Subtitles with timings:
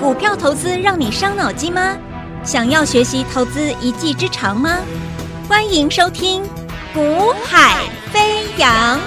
[0.00, 1.96] 股票投资让你伤脑筋吗？
[2.44, 4.80] 想要学习投资一技之长吗？
[5.48, 6.42] 欢迎收听
[6.92, 8.98] 《股海飞扬》。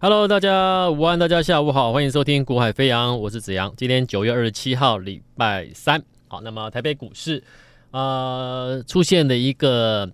[0.00, 3.72] Hello，大家午安，大家下午好，欢迎收听《股海飞扬》，我是子阳。
[3.76, 6.00] 今天九月二十七号，礼拜三。
[6.28, 7.42] 好，那么台北股市，
[7.90, 10.08] 呃，出现的一个。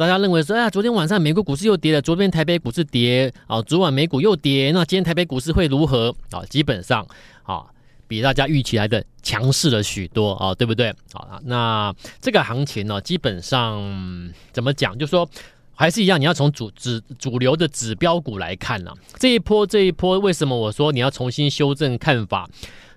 [0.00, 6.42] 大家认为说，哎呀，昨天晚上美国股市又跌了，昨天台北股市跌啊，昨晚美股又跌，那今天台北股市会如何啊？
[6.48, 7.06] 基本上
[7.42, 7.66] 啊，
[8.08, 10.88] 比大家预期来的强势了许多啊，对不对？
[11.12, 14.98] 啊，那这个行情呢，基本上怎么讲？
[14.98, 15.28] 就说
[15.74, 22.48] 还是一样，你要从主指主流的指标股来看呢，这一波这一波，为什么我说你要重新修正看法？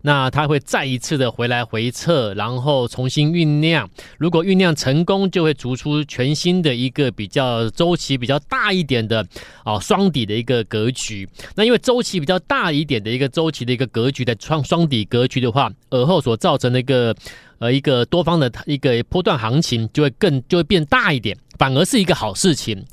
[0.06, 3.90] 那它会再一次的回来回测，然后重新酝酿。
[4.18, 9.26] 如果酝酿成功，就会逐出全新的一个比较周期比较大一点的
[9.64, 11.28] 啊双底的一个格局。
[11.56, 17.16] 那因为周期比较大一点的一个周期的一个格局的双双底格局的话，而后所造成的一个
[17.60, 22.86] 呃一个多方的一个波段行情就会更就会变大一点，反而是一个好事情。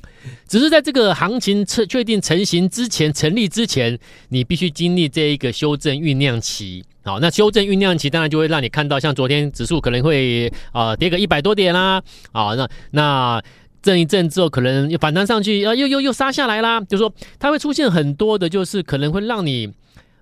[0.46, 6.84] 只是在这个行情确确定成型之前、成立之前，你必须经历这一个修正酝酿期。
[7.02, 13.42] 好，那修正酝酿期当然就会让你看到，像昨天指数可能会啊、呃、跌个一百多点啦，啊，那那
[13.82, 19.72] 震一震之后可能又反弹上去，啊又又又杀下来啦，就说它会出现很多的，就是可能会让你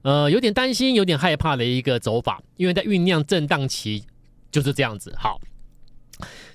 [0.02, 4.04] 呃有点担心、有点害怕的一个走法，因为在酝酿震荡期
[4.52, 5.12] 就是这样子。
[5.16, 5.40] 好。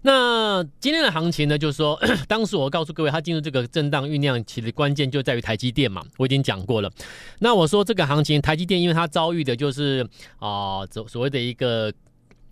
[0.02, 6.92] 那今天的行情呢，就是说， 当时我告诉各位，它进入这个震荡酝酿其实关键就在于台积电嘛，我已经讲过了。
[7.40, 10.08] 那我说这个行情，台积电因为它遭遇的就是
[10.40, 11.92] 啊，所、所谓的一个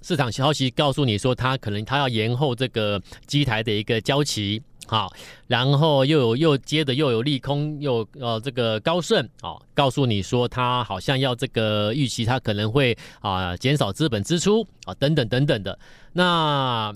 [0.01, 5.09] 市场消息，告诉你说它可能它要延后这个机台的一个交期，好，
[5.47, 15.79] 然后又有又接着又有利空，又呃这个高盛啊，告诉你说他好像要这个预期他可能会啊减少资本支出啊等等等等的，
[16.11, 16.93] 那。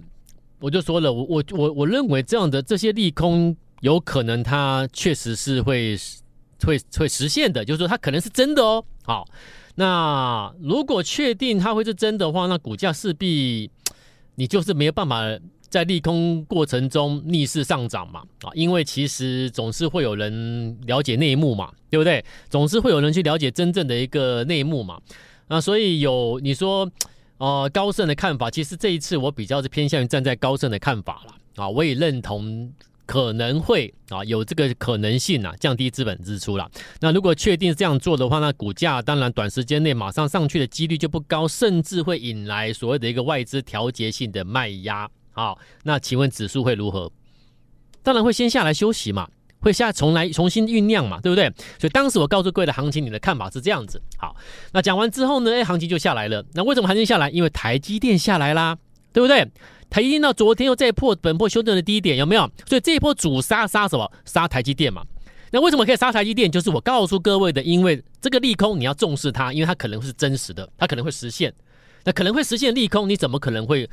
[0.62, 5.96] 我就说了，我我我我认为这样的这些利空有可能它确实是会
[6.64, 8.84] 会会实现的，就是说它可能是真的哦。
[9.04, 9.28] 好，
[9.76, 13.70] 那如果确定它会是真的话，那股价势必
[14.36, 15.22] 你就是没有办法
[15.76, 18.22] 在利空过程中逆势上涨嘛。
[18.44, 22.24] 啊，因为其实总是会有人了解内幕嘛，对不对？
[22.50, 25.00] 总是会有人去了解真正的一个内幕嘛。
[25.50, 26.90] 那所以有你说。
[27.38, 32.72] 呃，高盛的看法，其实这一次我比较是偏向于站在高盛的看法了啊，我也认同
[33.06, 36.72] 可能会啊有这个可能性啊降低资本支出了。
[37.02, 45.06] 那如果确定这样做的话，那股价当然短时间内马上上去的几率就不高，甚至会引来所谓的一个外资调节性的卖压。
[45.36, 47.12] 好，那请问指数会如何？
[48.02, 49.30] 当然会先下来休息嘛。
[49.62, 51.52] 会下重来重新酝酿嘛，对不对？
[51.80, 54.00] 所以当时我告诉各位的行情，你的看法是这样子。
[54.16, 54.36] 好，
[54.72, 56.46] 那讲完之后呢，哎，行情就下来了。
[56.54, 57.32] 那为什么行情下来？
[57.32, 58.78] 因为台积电下来啦，
[59.12, 59.44] 对不对？
[59.90, 62.48] 台积电到昨天又再破本波修正的低点，有没有？
[62.68, 64.12] 所以这一波主杀杀什么？
[64.24, 65.02] 杀台积电嘛。
[65.52, 66.52] 那为什么可以杀台积电？
[66.52, 71.52] 就是我告诉各位的，因为这个利空你要重视它，因为它可能是真实的，它可能会实现。
[72.04, 73.90] 那可能会实现利空，你怎么可能会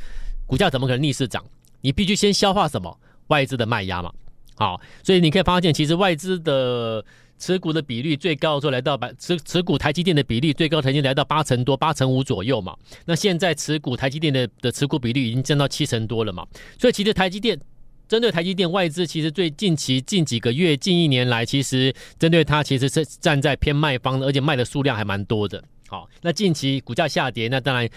[0.52, 1.42] 股价怎么可能逆势涨？
[1.80, 2.94] 你必须先消化什么
[3.28, 4.12] 外资的卖压嘛。
[4.54, 7.02] 好，所以你可以发现，其实外资的
[7.38, 12.76] 持股的比率最高的时候来到百持持股台积电的比例最高曾经来到八成多，八成五左右嘛。
[13.06, 16.46] 那现在持股台积电的的持股比率已经降到七成多了嘛。
[16.78, 17.58] 所以其实台积电
[18.06, 25.64] 针对台积电外资，其实最近期近几个月近一年来，其实针对它其实是站在偏卖方的，而且卖的数量还蛮多的。
[25.88, 27.88] 好，那近期股价下跌，那当然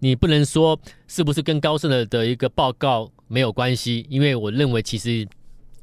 [0.00, 5.26] 你不能说是不是跟高盛的的一个报告没有关系，因为我认为其实。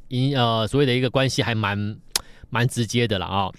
[0.10, 1.98] 因呃，所谓的一个关系还蛮
[2.50, 3.52] 蛮直接的了啊、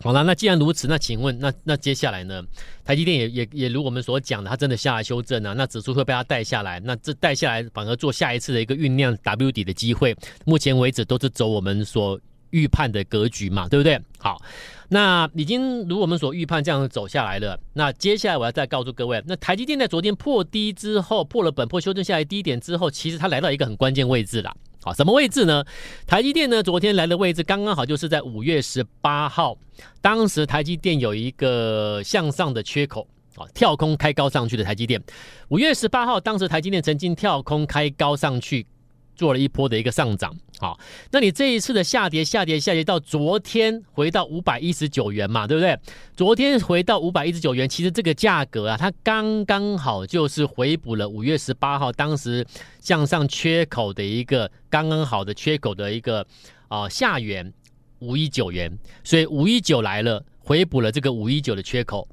[0.00, 2.40] 好了，那既然如此，那请问，那那接下来呢？
[2.84, 14.00] 台积电也也也如我们所讲的，它真的下来修正啊，那指数会被它带下来，那这带下来反而做下一次的一个酝酿 W 底的机会，目前为止都是走我们所预判的格局嘛，对不对？
[14.18, 14.40] 好，
[14.88, 24.54] 那已经如我们所预判这样走下来了，那接下来我要再告诉各位，那台积电在昨天破低之后，破了本破修正下来低点之后，其实它来到一个很关键位置了。
[24.82, 25.64] 好，什么位置呢？
[26.06, 26.62] 台积电呢？
[26.62, 29.56] 昨天来的位置刚刚好，就是在五月十八号，
[30.02, 35.02] 当时台积电有一个向上的缺口啊，跳空开高上去的台积电。
[35.48, 38.66] 五月十八号，当时台积电曾经跳空开高上去。
[39.14, 40.78] 做了一波的一个上涨，好，
[41.10, 45.78] 那你这一次的下跌，下跌，下跌到昨天回到五百一十九元嘛，对不对？
[46.16, 52.44] 昨天回到五百一十九元，其实这个价格啊，它刚刚好就是回补了五月十八号当时
[52.80, 56.26] 向上缺口的一个刚刚好的缺口的一个
[56.68, 57.52] 啊、下缘，
[58.00, 62.08] 五一九元，所以五一九来了，回补了这个五一九的缺口。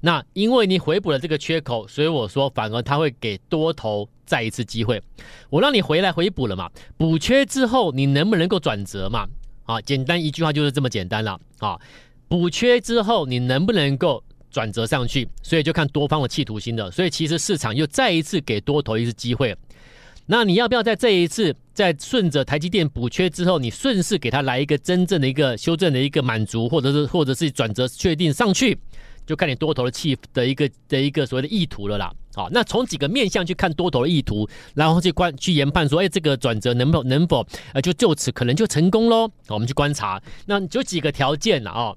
[0.00, 5.02] 那因为你回补了这个缺口，所以我说反而它会给多头再一次机会。
[5.48, 9.26] 我让你回来回补了嘛，补缺之后你能不能够转折嘛？
[9.64, 11.76] 啊，简单一句话就是这么简单了啊。
[12.28, 15.28] 补缺之后你能不能够转折上去？
[15.42, 16.88] 所以就看多方的企图心了。
[16.92, 19.56] 所以其实市场又再一次给多头一次机会。
[20.26, 28.78] 那你要不要在这一次在顺着台积电补缺之后，你顺势给它来一个真正的一个修正的一个满足，或者是或者是转折确定上去？
[29.26, 32.12] 就看你多头的气的一个的一个所谓的意图了啦。
[32.34, 39.30] 好，那从几个面向去看多头的意图，然后去观去研判说，哎，这个转折能否能否呃就就此可能就成功喽？
[39.48, 41.94] 我们去观察，那就几个条件了啊。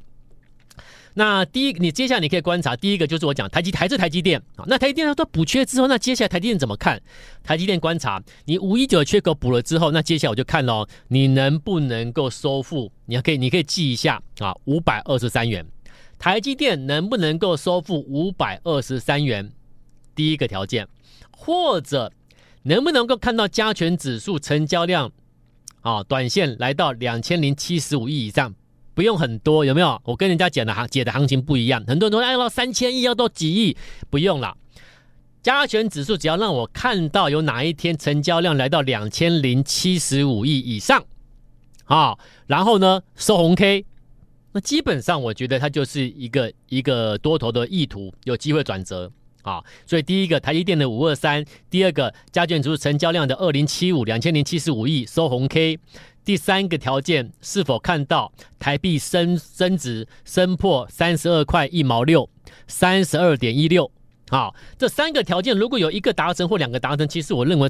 [1.15, 4.65] 那第一，你接下来你可以观察，第一个就是我讲台积还是台积电啊。
[4.68, 7.00] 那台积电它补缺之后，那接下来台积电怎么看？
[7.44, 12.91] 台积电观察你五一九缺口补了之后，那接下来我就看喽，你能不能够收复？
[13.06, 15.63] 你还可以你可以记一下啊，五百二十三元。
[16.18, 19.51] 台积电能不能够收复五百二十三元？
[20.15, 20.88] 第一个条件，
[21.31, 22.12] 或者
[22.63, 25.12] 能不能够看到加权指数成交量
[25.81, 28.54] 啊，短线来到两千零七十五亿以上，
[28.94, 30.01] 不用很多，有没有？
[30.06, 33.75] 我跟人家讲的行解的行情不一样，很多人都要到三千亿，要到几亿，
[34.10, 34.56] 不用了。
[35.42, 41.04] 加权指数只要让我看到有哪一天成交量来到两千零七十五亿以上，
[41.83, 42.18] 啊，
[42.48, 43.86] 然后呢收红 K。
[44.54, 49.12] 那基本上，我觉得它就是一个一个多头的意图，有机会转折
[49.44, 49.63] 啊。
[49.86, 55.78] 所以第一个，台积电的五二三；第二个，加权指数成交量的二零七五两千零七十五亿收红 K；
[56.25, 62.28] 第三个条件，是否看到台币升升值升破三十二块一毛六，
[62.68, 63.92] 三十二点一六？
[64.30, 67.69] 好，这三个条件如果有一个达成或两个达成，其实我认为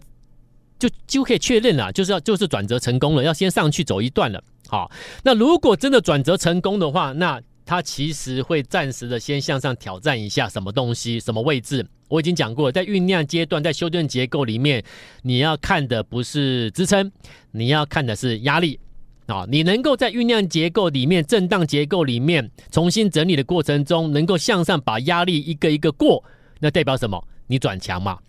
[0.79, 4.41] 就就可以确认了，就是要就是转折成功了，要先上去走一段了。
[4.69, 4.89] 好，
[5.23, 11.85] 那如果真的转折成功的话，那它其实会暂时的先向上挑战一下什么东西、什么位置。
[12.09, 14.83] 我已经讲过，在酝酿阶段，在修正结构里面，
[15.23, 17.11] 你要看的不是支撑，
[17.51, 18.79] 你要看的是压力
[19.25, 19.45] 啊。
[19.49, 26.23] 你能够在酝酿结构里面、震荡结构里面重新整理的过程中，能够向上把压力一个一个过，
[26.59, 27.25] 那代表什么？
[27.47, 28.19] 你转强嘛。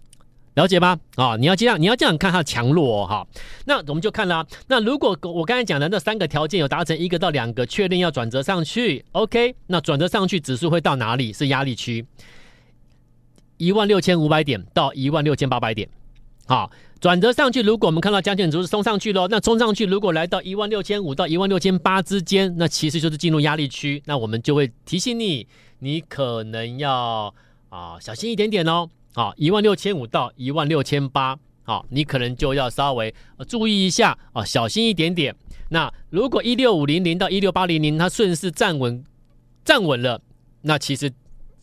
[0.55, 0.99] 了解吗？
[1.17, 3.27] 啊、哦，你要这样，你要这样看它的强弱哦，哈。
[3.65, 11.33] 那我们就看了，那如果我刚才讲的那三个条件有达成一个到两个，确定要转折上去，OK，那转折上去指数会到哪里？
[11.33, 12.07] 是压力区，
[13.57, 15.89] 一万六千五百点到一万六千八百点。
[16.47, 16.71] 好，
[17.01, 25.49] 转折上去，如果我们看到加权指数冲上去了，那冲上去如果来到一万六千五到一万六千八之间，那其实就是进入压力区，那我们就会提醒你，
[25.81, 27.35] 你可能要
[27.71, 28.89] 啊小心一点点哦。
[29.15, 33.15] 好，一万六千五到一万六千八，好，你可能就要稍微
[33.47, 35.33] 注意一下啊，小心一点点。
[35.69, 39.05] 那如果一六五零零到一六八零零，它顺势站稳，
[39.65, 40.21] 站稳了，
[40.63, 41.13] 那其实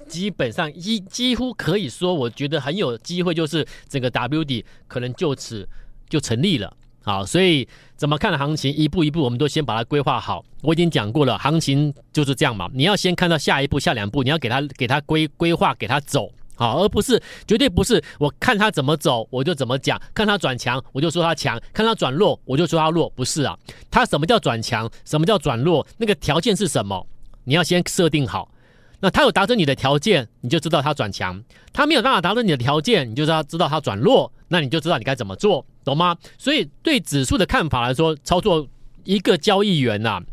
[0.07, 5.67] 基本上一几乎可以说，我觉得很有机会，就是整个 W 底可能就此
[6.09, 6.73] 就成立了。
[7.03, 7.67] 好，所以
[7.97, 10.45] 怎么看行情，一步一步，我们都先把它规划好。
[10.61, 16.31] 我已经讲过了，行情就是这样嘛，你要先看到下一步、下两步，你要给它给它规规划，给它走。
[16.55, 23.09] 好，而不是绝对不是，我看他怎么走，我就怎么讲；看他转强，我就说他强；看他转弱，我就说他弱。
[23.11, 23.57] 不是啊，
[23.89, 24.89] 他什么叫转强？
[25.05, 25.85] 什么叫转弱？
[25.97, 27.07] 那个条件是什么？
[27.45, 28.51] 你要先设定好。
[28.99, 31.35] 那他有达成你的条件，你就知道他转强；
[31.73, 34.31] 他没有办法达成你的条件，你就知道知道他转弱。
[34.47, 36.15] 那你就知道你该怎么做，懂吗？
[36.37, 38.67] 所以对指数的看法来说，操作
[39.03, 40.23] 一个交易员呐、啊。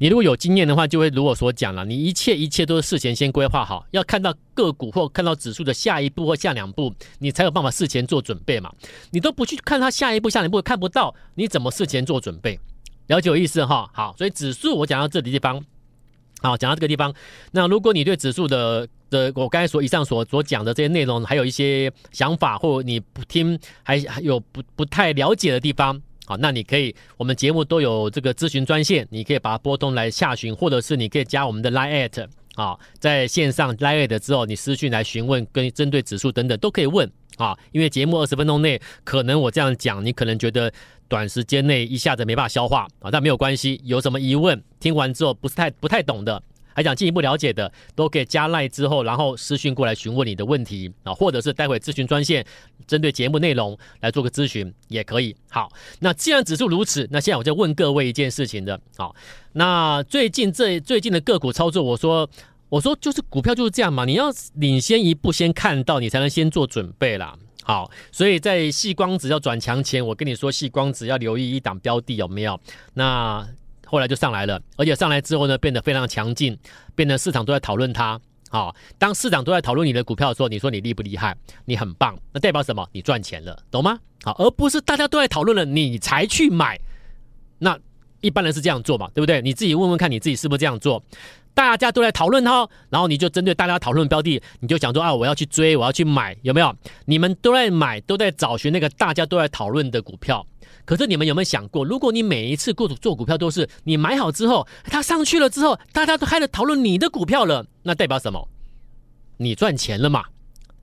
[0.00, 8.72] 你如果有经验的话，就会如我所讲了，你一切一切都是事前先规划好，要看到个股或看到指数的下一步或下两步，你才有办法事前做准备嘛。
[9.10, 12.58] 你都不去看它下一步、下两步，看不到，你怎么事前做准备？
[13.08, 13.90] 了解我意思哈？
[13.92, 15.64] 好，所以指数我讲到这里地方，
[16.42, 17.12] 好，讲到这个地方。
[17.50, 26.00] 那如果你对指数的的我刚才所以上所所讲的这些内容，还有一些想法，或你不听还还有不不太了解的地方。
[26.28, 37.56] 好，那你可以，我们节目都有这个咨询专线，你可以把它拨通来下询，或者是你可以加我们的 Line@ at 啊，在线上 Line@ at 之后，你私讯来询问，跟针对指数等等都可以问啊。
[37.72, 40.70] 因为节目二十分钟内，可能我这样讲，你可能觉得
[41.08, 46.42] 短时间内一下子没办法消化啊，但没有关系，有什么疑问，听完之后不是太不太懂的。
[46.78, 52.46] 还想进一步了解的，都可以加赖之后，然后私讯过来询问你的问题啊，或者是待会咨询专线，
[52.86, 55.34] 针对节目内容来做个咨询也可以。
[55.50, 55.68] 好，
[55.98, 59.12] 那既然指数如此，那现在我就问各位一件事情的，好，
[59.54, 62.30] 那最近这最近的个股操作，我说
[62.68, 67.36] 我说就是股票就是这样嘛，你要领先一步，先看到你才能先做准备啦。
[67.64, 72.60] 好，所以在细光子要转强前，我跟你说细光子要留意一档标的有没有？
[72.94, 73.44] 那。
[73.88, 76.56] 后来就上来了，而且上来之后呢，变得非常强劲，
[76.94, 78.20] 变得市场都在讨论它。
[78.50, 81.36] 好，当市场都在讨论你的股票的时候，你说你厉不厉害？
[81.64, 82.86] 你很棒，那代表什么？
[82.92, 83.98] 你赚钱了，懂吗？
[84.22, 86.78] 好，而不是大家都在讨论了，你才去买。
[87.58, 87.78] 那
[88.20, 89.42] 一般人是这样做嘛，对不对？
[89.42, 91.02] 你自己问问看，你自己是不是这样做？
[91.54, 96.74] 大家都在讨论哈，然后你就针对大家讨论标的，你就想说啊，我要去追，我要去买，有没有？
[97.04, 100.46] 你们都在买，都在找寻那个大家都在讨论的股票。
[100.88, 108.48] 可是你们有没有想过，如果你每一次过做股票都是你买好之后，它上去了之后，大家都开始讨论你的股票了，那代表什么？
[109.36, 110.24] 你赚钱了嘛，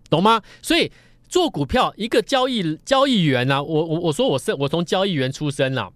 [0.07, 0.43] 懂吗？
[0.61, 0.91] 所以
[1.27, 5.89] 做股票，一个交易交易员呢、啊，我我我说我是我从交易员出身呐、啊，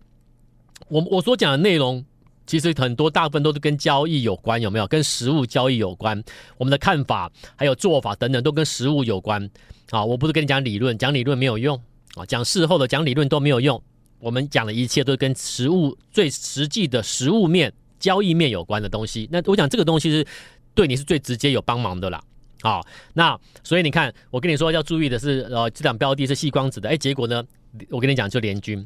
[0.88, 2.04] 我我所讲的内容，
[2.48, 4.88] 其实很多大部分都是跟交易有关，有没有？
[4.88, 6.20] 跟实物交易有关，
[6.58, 9.48] 我们的看法还有做法等等都跟实物有关
[9.92, 10.04] 啊。
[10.04, 11.80] 我不是跟你讲理论，讲理论没有用
[12.16, 13.80] 啊，讲事后的讲理论都没有用。
[14.20, 19.28] 我们讲的一切都跟实物最实际的实物面、交易面有关的东西。
[19.32, 20.26] 那我讲这个东西是
[20.74, 22.22] 对你是最直接有帮忙的啦。
[22.62, 27.42] 好，那所以你看，我跟你说要注意的是，呃，这档标的是细光子的，哎，结果呢，
[27.90, 28.86] 我跟你讲就联军，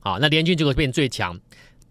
[0.00, 1.40] 好，那联军就会变最强，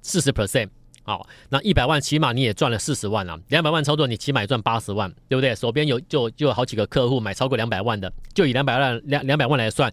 [0.03, 0.69] 四十 percent，
[1.01, 5.55] 好，那一百万起码你也赚了四十万了，两百万操作你起码也赚八十万，对不对？
[5.55, 9.91] 手边有就就有好几个客户买超过两百万的，就以两百万两两百万来算。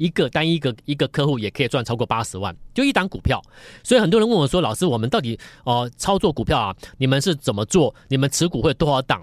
[0.00, 3.38] 一个单一个一个客户也可以赚超过八十万，就一档股票。
[3.84, 6.74] 所以很多人问我说：“老师，我们到底哦、呃、操作股票啊？
[6.96, 7.94] 你们是怎么做？
[8.08, 9.22] 你们持股会多少档？”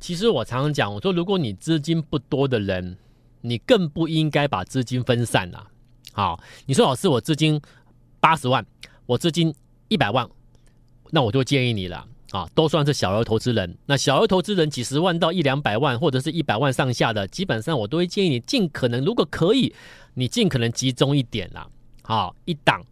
[0.00, 2.96] 其实我常常讲，我说如果你资金不多的人，
[3.42, 5.66] 你更不应该把资金分散了。
[6.12, 7.60] 好，你说老师，我资金
[8.18, 8.64] 八十万，
[9.04, 9.54] 我资金
[9.88, 10.26] 一百万，
[11.10, 12.06] 那我就建议你了。
[12.34, 13.78] 啊，都算是小额投资人。
[13.86, 19.72] 那小额投资人几十万到一两百万，或者是一百万上下的，基本上我都会建议你尽可能，如果可以，
[20.14, 21.64] 你尽可能集中一点啦。
[22.02, 22.82] 好，一档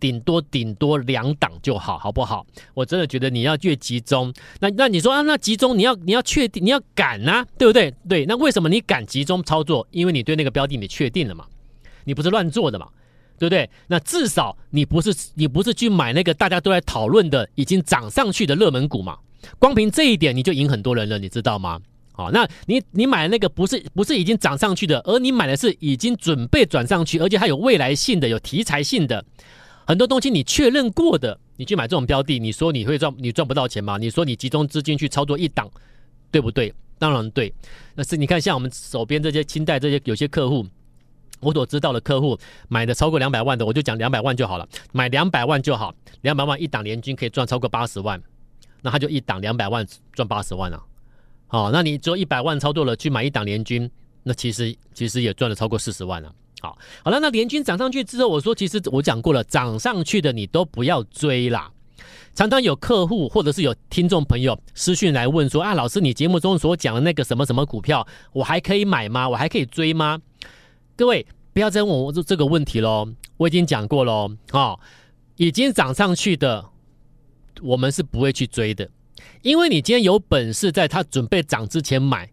[0.00, 2.44] 顶多顶多两档就好，好不好？
[2.74, 7.94] 我真的觉得你要越集中，那那你说啊，那集中你要你要确定你要敢啊，对不对？
[8.08, 9.86] 对，那为什么你敢集中操作？
[9.92, 11.46] 因为你对那个标的你确定了嘛，
[12.02, 12.88] 你不是乱做的嘛。
[13.40, 13.68] 对不对？
[13.86, 19.16] 那至少你不是你不是去买那个大家都在讨论的已经涨上去的热门股嘛？
[19.58, 21.80] 光凭这一点你就赢很多人了，你知道吗？
[22.12, 29.24] 好，那你你买那个不是不是已经涨上去的，而你买的是已经准备转上去，而且还有未来性的、有题材性的
[29.86, 33.96] 很多东西，你确认过的，你去买这种标的，你说你会赚，你赚不到钱吗？
[33.96, 35.70] 你说你集中资金去操作一档，
[36.30, 36.74] 对不对？
[36.98, 37.50] 当然对。
[37.94, 40.66] 那是你看，像我们手边这些清代这些有些客户。
[41.40, 48.20] 我所知道的客户买的超过两百万的，我就讲两百万就好了，买两百万就好，两百万一档联军可以赚超过八十万，
[48.82, 50.82] 那他就一档两百万赚八十万了。
[51.46, 53.90] 好，那你只有一百万操作了去买一档联军，
[54.22, 56.32] 那其实其实也赚了超过四十万了。
[56.60, 61.70] 好，好了，那联军涨上去之后，我说其实我讲过了，涨上去的你都不要追啦。
[62.34, 69.28] 常常有客户或者是有听众朋友私讯来问说啊，老师，你节目中所讲的那个什么什么股票，我还可以买吗？
[69.28, 70.20] 我还可以追吗？
[71.00, 74.80] 各位不要再问我这个问题喽，我已经讲过喽，啊、哦，
[75.36, 76.62] 已经涨上去的，
[77.62, 78.86] 我们是不会去追的，
[79.40, 82.30] 因为你今天有本事在它准备涨之前买，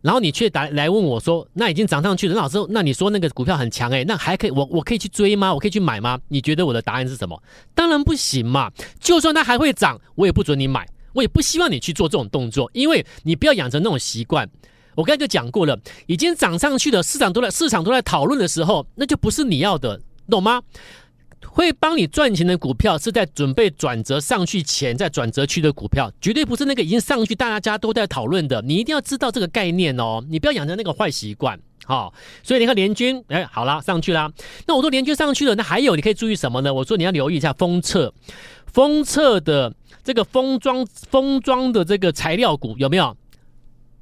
[0.00, 5.52] 然后你却来来问我说，那已经涨上去了，老师，那你说那个股票很强诶，那还可以，我我可以去追吗？
[5.52, 6.18] 我可以去买吗？
[6.28, 7.42] 你觉得我的答案是什么？
[7.74, 14.48] 当然不行嘛，就算它还会涨，我也不准你买，我也不希望你去做这种动作，因为你不要养成那种习惯。
[14.98, 20.60] 我刚才就讲过了，已经涨上去的市场都在市场都在讨论的时候，那就不是你要的，懂吗？
[21.46, 28.60] 会帮你赚钱的股票是在准备转折上去前，在转折区的股票，绝对不是那个已经上去大家都在讨论的。
[28.62, 31.56] 你一定要知道这个概念哦，你不要养成那个坏习惯。
[31.84, 32.12] 好，
[32.42, 34.28] 所以你看联军，哎，好啦，上去啦。
[34.66, 36.74] 那我说联军上去了，那还有你可以注意什么呢？
[36.74, 38.12] 我说你要留意一下封测，
[38.66, 43.16] 封测的这个封装封装的这个材料股有没有？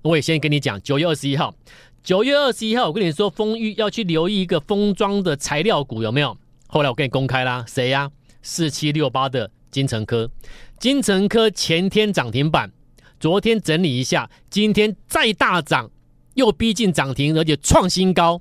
[0.02, 1.54] 我也先跟你讲，九月二十一号，
[2.02, 6.36] 九月二十一号，我跟你说，封玉要去留意一个封装的材料股有没有？
[6.68, 8.10] 后来我跟你公开啦，谁呀、啊？
[8.42, 10.30] 四七六八的金城科，
[10.78, 12.70] 金城科前天涨停板，
[13.18, 15.90] 昨天整理一下，今天再大涨，
[16.34, 18.40] 又逼近涨停，而且创新高。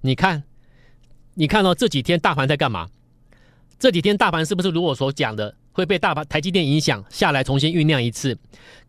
[0.00, 0.42] 你看，
[1.34, 2.88] 你看到、哦、这几天大盘在干嘛？
[3.78, 8.38] 这几天大盘是不是如我所讲的，会被大盘台积电影响下来，重新酝酿一次？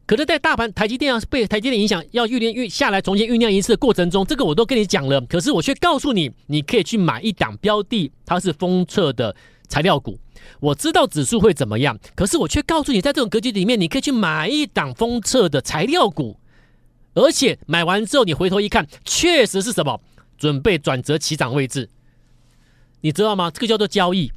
[0.05, 5.22] 可是，在大盘台积电要被台积电影响，要酝酿酝下来重新酝酿一次的过程中，这个我都跟你讲了。
[5.22, 9.33] 可是我却告诉你，你可以去买一档标的，它是封测的
[9.67, 10.19] 材料股。
[10.60, 16.38] 我知道指数会怎么样，可是我却告诉你，在这种格局里面，你可以去买一档封测的材料股，
[17.13, 20.01] 而且买完之后，你回头一看，确实是什么？
[20.38, 21.89] 准备转折起涨位置，
[23.00, 23.50] 你知道吗？
[23.50, 24.29] 这个叫做交易。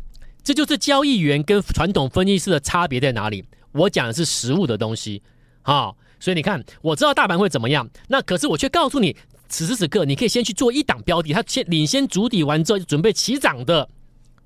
[0.44, 3.44] 这就是交易员跟传统分析师的差别在哪里。
[3.72, 5.20] 我讲的是实物的东西，
[5.66, 9.16] 好，所以你看，我知道大盘会怎么样，那可是我却告诉你，
[9.48, 13.88] 此时此刻你可以先去做一档标的，它先领先主底完之后就准备起涨的。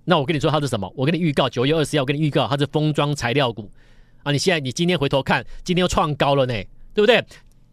[0.06, 0.90] 那我跟你说它是什么？
[0.96, 3.70] 我跟你预告九月二十号，我跟你预告它是封装材料股
[4.22, 4.32] 啊！
[4.32, 6.54] 你现在你今天回头看，今天又创高了呢，
[6.94, 7.22] 对不对？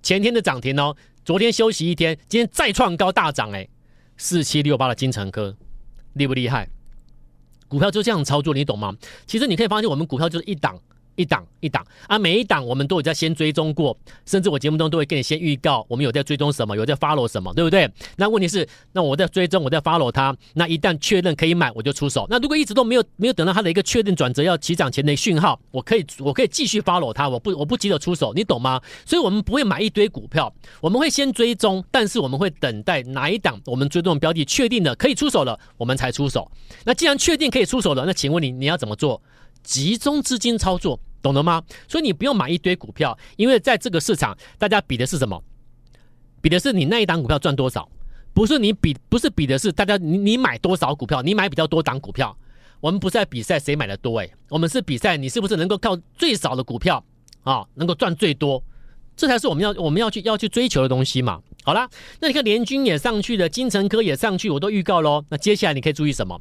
[0.04, 3.66] 前天的涨停哦，昨天休息一天，今天再创高大涨哎，
[4.18, 5.56] 四七六八的金城科
[6.16, 6.68] 厉不厉害？
[7.70, 8.94] 股票就这样操作，你懂吗？
[9.25, 10.77] 其实你可以发现，我们股票就是一档。
[11.18, 17.92] 一档一档啊，每一档我们都有在先追踪过，甚至我节目中都会跟你先预告，我们有在追踪什么，有在 follow 什么，对不对？
[18.16, 22.26] 那问题是，那我在追踪，我在 follow 它，那一旦确认可以买，我就出手。
[22.30, 28.80] 那如果一直都没有没有等到它的一个确定转折要起涨前的讯号，我可以我可以继续 follow 它，我不我不急着出手，你懂吗？
[29.04, 36.50] 所以我们不会买一堆股票，我们会先追踪，但是我们会等待哪一档我们追踪的标的确定了可以出手了，我们才出手。
[36.86, 39.20] 那既然确定可以出手了，那请问你你要怎么做？
[39.64, 41.00] 集中资金操作。
[41.22, 41.64] 懂了吗？
[41.88, 45.44] 所以你不用买一堆股票，因为在这个市场，大家比的是什么？
[46.42, 47.90] 比的是你那一档股票赚多少，
[48.34, 52.38] 不是你比，不是比的是大家你你买多少股票，你买比较多档股票。
[52.80, 57.04] 我们不是在比赛谁买的多，诶，我们是比赛你是不是能够靠最少的股票
[57.42, 58.64] 啊，能够赚最多，
[59.16, 61.42] 这才是我们要我们要去要去追求的东西嘛。
[61.64, 65.26] 好啦，那你看联军也上去了，金城科也上去，我都预告喽。
[65.30, 66.40] 那接下来你可以注意什么？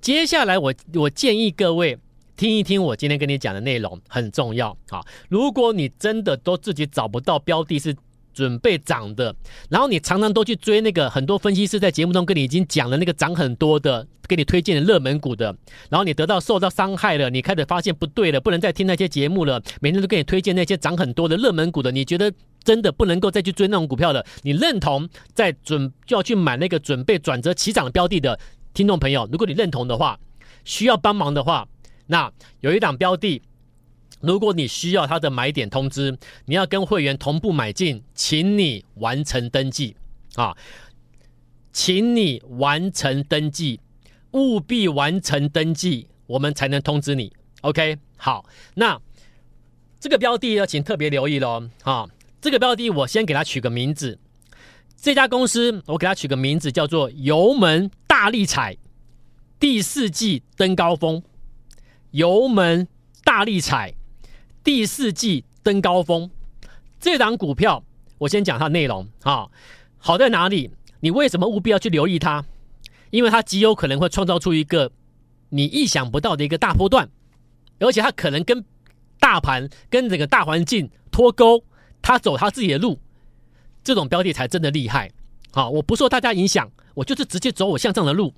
[0.00, 1.98] 接下来我我建议各位。
[2.36, 5.00] 听一听我今天跟你讲的内容很重要啊！
[5.28, 7.94] 如果你真的都自己找不到标的是
[8.32, 9.34] 准备涨的，
[9.68, 15.54] 然后你常常都去追那个很多分析师在节目中跟你已经讲了那个涨很多的，给你推荐的热门股的，
[15.90, 22.32] 然后你得到受到伤害了，你开始发现不对了，不能再听那些节目了，每天都给你推荐那些涨很多的热门股的，你觉得
[22.64, 24.24] 真的不能够再去追那种股票了？
[24.42, 28.40] 你认同在准就要去买那个准备转折起涨的标的的
[28.72, 30.18] 听众朋友，如果你认同的话，
[30.64, 31.68] 需要帮忙的话。
[32.12, 33.40] 那有一档标的，
[34.20, 36.14] 如果你需要它的买点通知，
[36.44, 39.96] 你要跟会员同步买进，请你完成登记
[40.34, 40.54] 啊，
[41.72, 43.80] 请你完成登记，
[44.32, 47.32] 务必完成登记，我们才能通知你。
[47.62, 49.00] OK，好，那
[49.98, 52.06] 这个标的要请特别留意喽啊，
[52.42, 54.18] 这个标的我先给它取个名字，
[55.00, 58.76] 这家公司我给它取个名字叫做油门大力踩，
[59.58, 61.22] 第四季登高峰。
[62.12, 62.86] 油门
[63.24, 63.94] 大力踩，
[64.62, 66.30] 第四季登高峰。
[67.00, 67.82] 这档股票，
[68.18, 69.48] 我先讲它的内容啊。
[69.98, 70.70] 好在哪里？
[71.00, 72.44] 你为什么务必要去留意它？
[73.10, 74.92] 因为它极有可能会创造出一个
[75.48, 77.08] 你意想不到的一个大波段，
[77.78, 78.62] 而且它可能跟
[79.18, 81.64] 大盘、跟整个大环境脱钩，
[82.02, 83.00] 它走它自己的路。
[83.82, 85.10] 这种标的才真的厉害。
[85.50, 88.34] 好，我不受大家影响，我就是直接走我向上的路。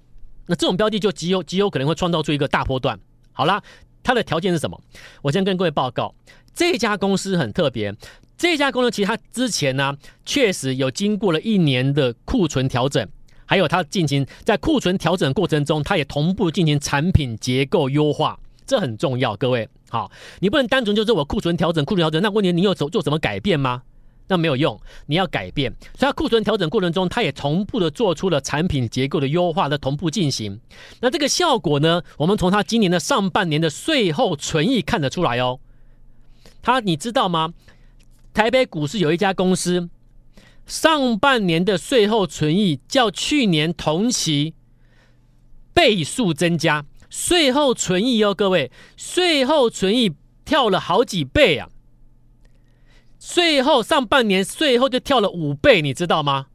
[0.46, 3.00] 那这种标的就极有极有可能会创造出一个大波段。
[3.34, 3.62] 好啦，
[4.02, 4.80] 它的条件是什么？
[5.20, 6.14] 我先跟各位报告，
[6.54, 7.94] 这家公司很特别。
[8.36, 13.06] 这家公司其实它之前呢，确实有经过了一年的库存调整，
[13.44, 19.36] 还有它进行在库存调整过程中，它也同步进行产品结构优化，这很重要。
[19.36, 23.82] 各位，好，你不能单纯就是我库存调整，库存调整，那问题你有做做什么改变吗？
[24.26, 25.74] 那没有用，你要改变。
[25.98, 30.60] 所以库存调整过程中，它也同步的做出了产品结构的优化的同步进行。
[31.00, 35.60] 那这个效果呢，我们从它今年的上半年的税后存益看得出来哦。
[36.62, 37.52] 它你知道吗？
[38.32, 39.88] 台北股市有一家公司，
[40.66, 44.54] 上半年的税后存益较去年同期
[45.74, 50.12] 倍数增加，税后存益哦，各位，税后存益
[50.44, 51.68] 跳了好几倍啊。
[53.26, 56.48] 税后上半年税后就跳了五倍，你知道吗？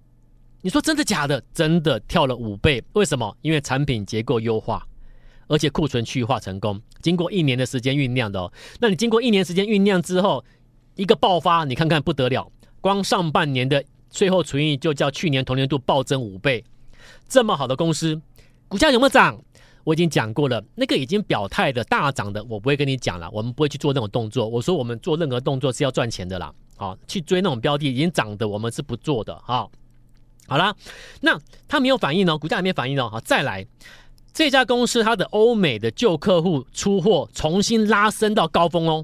[0.62, 1.44] 你说真的假的？
[1.52, 3.36] 真的跳了五倍，为什么？
[3.42, 4.86] 因为产品结构优化，
[5.48, 8.54] 而且库存去化成功，经过一年的时间酝酿的哦。
[8.80, 10.46] 那你经过一年时间酝酿之后，
[10.94, 12.52] 一个爆发，你看看不得了，
[12.82, 16.64] 光上半年的税后存益就较去年同年度暴增五倍，
[17.28, 18.22] 这么好的公司，
[18.68, 19.44] 股价有没有涨？
[19.90, 23.28] 我已经讲过了，那个已经表态的大涨的，我不会跟你讲了。
[23.34, 24.48] 我们不会去做那种动作。
[24.48, 29.36] 我说我们做任何动作是要赚钱的啦，好，去追那种标的已经涨的，我们是不做的。
[29.44, 29.72] 好，
[30.48, 30.76] 好啦，
[31.22, 31.36] 那
[31.68, 33.10] 它没有反应哦，股价还没反应哦。
[33.12, 33.66] 好，再来，
[34.32, 39.04] 这家公司它的欧美的旧客户出货重新拉升到高峰哦，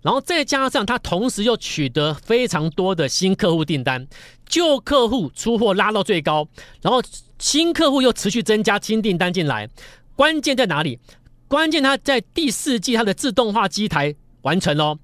[0.00, 4.08] 然后再加上它同时又取得非常多的新客户订单，
[4.48, 6.48] 旧客户出货拉到最高，
[6.80, 7.02] 然后。
[7.38, 9.68] 新客户又持续增加新订单进来，
[10.16, 10.98] 关键在哪里？
[11.46, 14.98] 关键它在第四季它的自动化机台完成喽，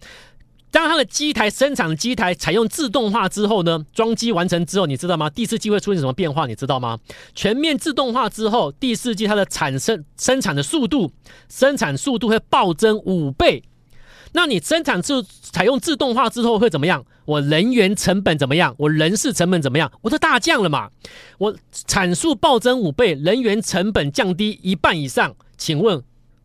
[0.73, 5.31] 当它的机台生产机台采用自动化之后呢，装机完成之后，你知道吗？
[5.31, 6.47] 第四季会出现什么变化？
[6.47, 6.99] 你知道吗？
[7.35, 11.13] 全面自动化之后，第四季它的产生生产的速度，
[11.49, 13.63] 生产速度会暴增五倍。
[14.33, 17.05] 那你生产自采用自动化之后会怎么样？
[17.25, 18.75] 我人员成本怎么样？
[18.79, 19.91] 我人事成本怎么样？
[20.01, 20.91] 我都大降了嘛？
[21.39, 21.55] 我
[21.87, 26.03] 产数暴增五倍，人员成本降低一半以上，请问？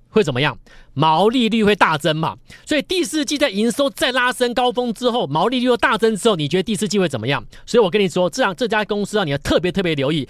[0.09, 0.57] 会怎么样？
[0.93, 2.37] 毛利率会大增嘛？
[2.65, 7.45] 所以第四季在营收再拉升高峰之后，毛利率又大增之后，你觉得第四季会怎么样？
[7.67, 10.27] 所以我跟你说，这样这家公司啊，你要特别特别留意，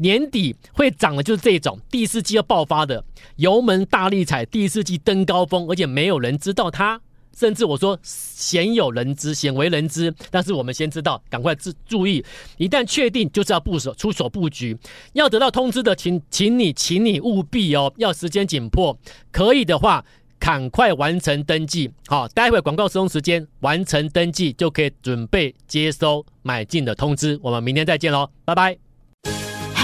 [0.00, 3.04] 年底会涨的就是这种第四季要爆发的，
[3.36, 7.00] 油门大力踩，第四季登高峰，而且没有人知道它。
[7.32, 12.22] 甚至我说鲜有人知，鲜为人知，但是我们先知道，赶快注注意，
[12.58, 14.76] 一旦确定就是要部署出手布局，
[15.12, 18.98] 要得到通知的，请请你，请你务必哦，要时间紧迫，
[19.30, 20.04] 可以的话
[20.40, 28.89] 赶快完成登记，好，待会广告收时间完成登记就可以准备接收买进的通知，我们明天再见喽，拜拜。